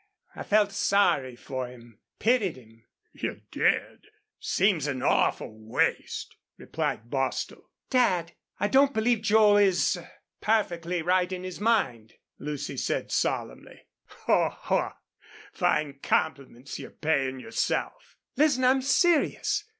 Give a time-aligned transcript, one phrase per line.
[0.35, 4.07] I felt sorry for him pitied him." "You did?
[4.39, 7.69] Seems an awful waste," replied Bostil.
[7.91, 9.99] "Dad, I don't believe Joel is
[10.41, 13.81] perfectly right in his mind," Lucy said, solemnly.
[14.25, 14.49] "Haw!
[14.49, 14.95] haw!
[15.53, 18.63] Fine compliments you're payin' yourself." "Listen.
[18.63, 19.65] I'm serious.